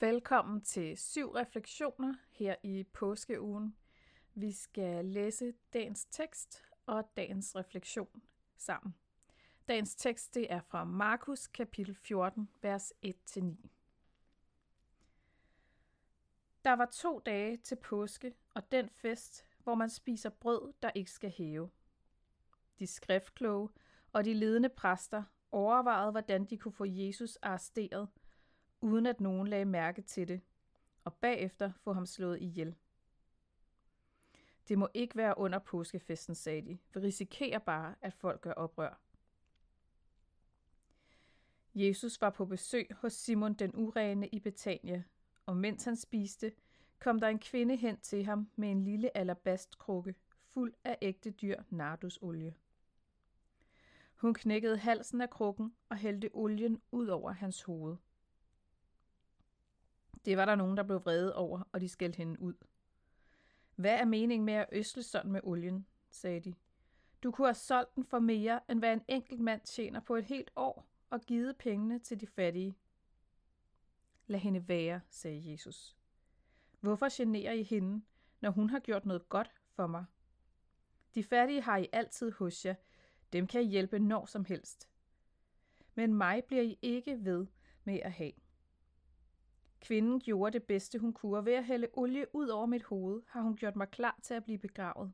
[0.00, 3.76] Velkommen til syv refleksioner her i påskeugen.
[4.34, 8.22] Vi skal læse dagens tekst og dagens refleksion
[8.56, 8.94] sammen.
[9.68, 13.10] Dagens tekst det er fra Markus kapitel 14, vers 1-9.
[16.64, 21.10] Der var to dage til påske og den fest, hvor man spiser brød, der ikke
[21.10, 21.70] skal hæve.
[22.78, 23.68] De skriftkloge
[24.12, 25.22] og de ledende præster
[25.52, 28.08] overvejede, hvordan de kunne få Jesus arresteret,
[28.80, 30.40] uden at nogen lagde mærke til det,
[31.04, 32.74] og bagefter få ham slået ihjel.
[34.68, 36.78] Det må ikke være under påskefesten, sagde de.
[36.94, 39.00] Vi risikerer bare, at folk gør oprør.
[41.74, 45.02] Jesus var på besøg hos Simon den urene i Betania,
[45.46, 46.52] og mens han spiste,
[46.98, 50.14] kom der en kvinde hen til ham med en lille alabastkrukke
[50.48, 52.54] fuld af ægte dyr nardusolie.
[54.14, 57.96] Hun knækkede halsen af krukken og hældte olien ud over hans hoved.
[60.28, 62.54] Det var der nogen, der blev vrede over, og de skældte hende ud.
[63.76, 66.54] Hvad er meningen med at øsle sådan med olien, sagde de.
[67.22, 70.24] Du kunne have solgt den for mere, end hvad en enkelt mand tjener på et
[70.24, 72.74] helt år, og givet pengene til de fattige.
[74.26, 75.96] Lad hende være, sagde Jesus.
[76.80, 78.04] Hvorfor generer I hende,
[78.40, 80.04] når hun har gjort noget godt for mig?
[81.14, 82.74] De fattige har I altid hos jer.
[83.32, 84.88] Dem kan I hjælpe når som helst.
[85.94, 87.46] Men mig bliver I ikke ved
[87.84, 88.32] med at have.
[89.80, 93.22] Kvinden gjorde det bedste, hun kunne, og ved at hælde olie ud over mit hoved,
[93.26, 95.12] har hun gjort mig klar til at blive begravet.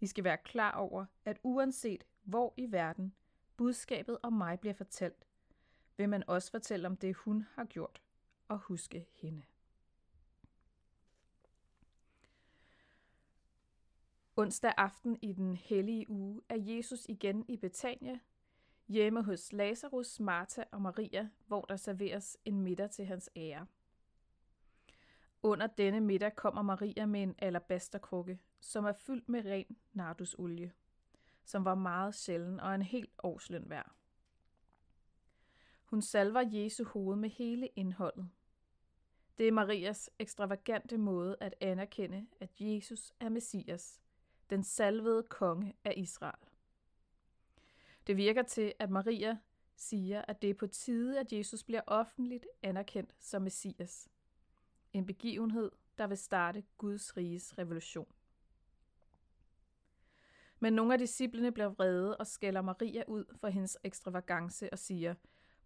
[0.00, 3.14] I skal være klar over, at uanset hvor i verden
[3.56, 5.26] budskabet om mig bliver fortalt,
[5.96, 8.02] vil man også fortælle om det, hun har gjort,
[8.48, 9.42] og huske hende.
[14.36, 18.18] Onsdag aften i den hellige uge er Jesus igen i Betania,
[18.88, 23.66] hjemme hos Lazarus, Martha og Maria, hvor der serveres en middag til hans ære.
[25.42, 30.72] Under denne middag kommer Maria med en alabasterkrukke, som er fyldt med ren nardusolie,
[31.44, 33.92] som var meget sjælden og en helt årsløn værd.
[35.84, 38.28] Hun salver Jesu hoved med hele indholdet.
[39.38, 44.00] Det er Marias ekstravagante måde at anerkende, at Jesus er Messias,
[44.50, 46.47] den salvede konge af Israel.
[48.08, 49.38] Det virker til, at Maria
[49.76, 54.08] siger, at det er på tide, at Jesus bliver offentligt anerkendt som Messias.
[54.92, 58.12] En begivenhed, der vil starte Guds riges revolution.
[60.60, 65.14] Men nogle af disciplene bliver vrede og skælder Maria ud for hendes ekstravagance og siger,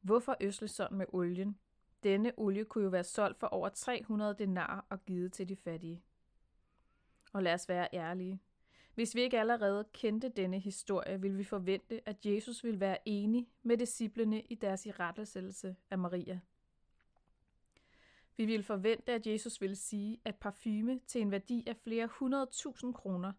[0.01, 1.59] hvorfor øsle sådan med olien?
[2.03, 6.03] Denne olie kunne jo være solgt for over 300 denar og givet til de fattige.
[7.33, 8.41] Og lad os være ærlige.
[8.95, 13.49] Hvis vi ikke allerede kendte denne historie, ville vi forvente, at Jesus ville være enig
[13.63, 16.41] med disciplene i deres irettesættelse af Maria.
[18.37, 22.47] Vi ville forvente, at Jesus ville sige, at parfume til en værdi af flere hundrede
[22.53, 23.33] tusind kroner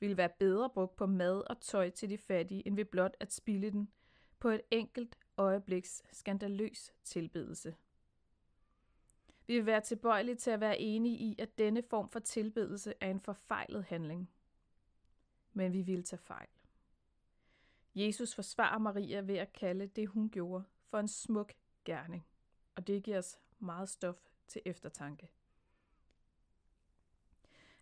[0.00, 3.32] ville være bedre brugt på mad og tøj til de fattige, end ved blot at
[3.32, 3.88] spille den
[4.38, 7.74] på et enkelt øjebliks skandaløs tilbedelse.
[9.46, 13.10] Vi vil være tilbøjelige til at være enige i, at denne form for tilbedelse er
[13.10, 14.30] en forfejlet handling
[15.58, 16.48] men vi ville tage fejl.
[17.94, 21.52] Jesus forsvarer Maria ved at kalde det, hun gjorde, for en smuk
[21.84, 22.26] gerning,
[22.76, 25.30] og det giver os meget stof til eftertanke.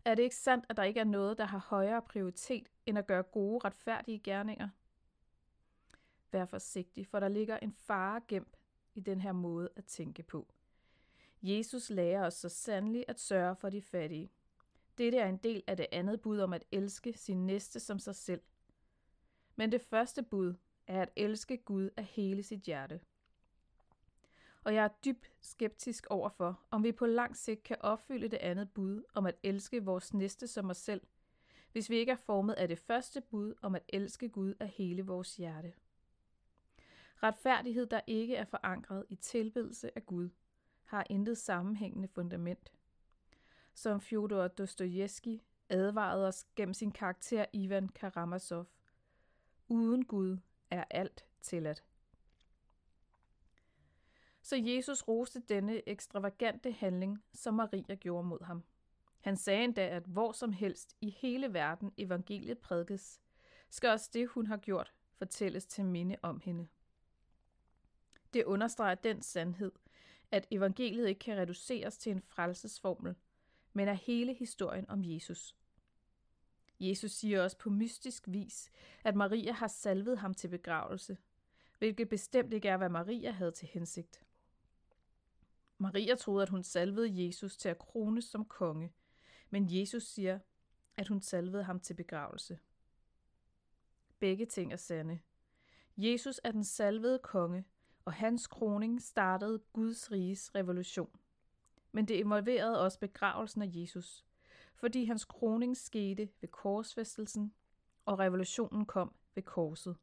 [0.04, 3.06] Er det ikke sandt, at der ikke er noget, der har højere prioritet, end at
[3.06, 4.68] gøre gode, retfærdige gerninger?
[6.32, 8.58] Vær forsigtig, for der ligger en fare gemt
[8.94, 10.54] i den her måde at tænke på.
[11.42, 14.30] Jesus lærer os så sandelig at sørge for de fattige.
[14.98, 18.14] Dette er en del af det andet bud om at elske sin næste som sig
[18.14, 18.40] selv.
[19.56, 20.54] Men det første bud
[20.86, 23.00] er at elske Gud af hele sit hjerte.
[24.64, 28.70] Og jeg er dybt skeptisk overfor, om vi på lang sigt kan opfylde det andet
[28.70, 31.00] bud om at elske vores næste som os selv,
[31.72, 35.02] hvis vi ikke er formet af det første bud om at elske Gud af hele
[35.02, 35.72] vores hjerte.
[37.22, 40.28] Retfærdighed, der ikke er forankret i tilbedelse af Gud,
[40.84, 42.72] har intet sammenhængende fundament
[43.76, 48.66] som Fyodor Dostojevski advarede os gennem sin karakter Ivan Karamazov.
[49.68, 50.38] Uden Gud
[50.70, 51.84] er alt tilladt.
[54.42, 58.64] Så Jesus roste denne ekstravagante handling, som Maria gjorde mod ham.
[59.20, 63.20] Han sagde endda, at hvor som helst i hele verden evangeliet prædikes,
[63.70, 66.68] skal også det, hun har gjort, fortælles til minde om hende.
[68.32, 69.72] Det understreger den sandhed,
[70.30, 73.14] at evangeliet ikke kan reduceres til en frelsesformel,
[73.76, 75.56] men er hele historien om Jesus.
[76.80, 78.70] Jesus siger også på mystisk vis,
[79.04, 81.16] at Maria har salvet ham til begravelse,
[81.78, 84.22] hvilket bestemt ikke er, hvad Maria havde til hensigt.
[85.78, 88.92] Maria troede, at hun salvede Jesus til at krones som konge,
[89.50, 90.38] men Jesus siger,
[90.96, 92.58] at hun salvede ham til begravelse.
[94.18, 95.20] Begge ting er sande.
[95.96, 97.64] Jesus er den salvede konge,
[98.04, 101.20] og hans kroning startede Guds riges revolution.
[101.96, 104.24] Men det involverede også begravelsen af Jesus,
[104.74, 107.54] fordi hans kroning skete ved korsfæstelsen,
[108.04, 109.96] og revolutionen kom ved korset.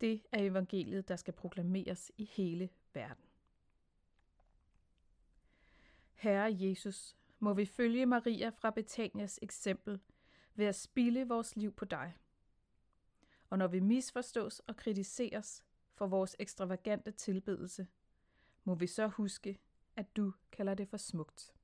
[0.00, 3.24] Det er evangeliet, der skal proklameres i hele verden.
[6.14, 10.00] Herre Jesus, må vi følge Maria fra Betanias eksempel
[10.54, 12.16] ved at spille vores liv på dig.
[13.50, 15.64] Og når vi misforstås og kritiseres
[15.94, 17.86] for vores ekstravagante tilbedelse,
[18.64, 19.58] må vi så huske,
[19.96, 21.55] at du kalder det for smukt.